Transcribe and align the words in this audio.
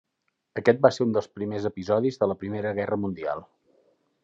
Aquest 0.61 0.79
va 0.85 0.89
ser 0.95 1.05
un 1.05 1.11
dels 1.17 1.27
primers 1.35 1.67
episodis 1.71 2.19
de 2.23 2.31
la 2.33 2.39
Primera 2.45 2.75
Guerra 2.79 3.01
Mundial. 3.05 3.49